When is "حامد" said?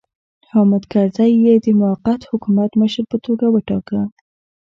0.51-0.83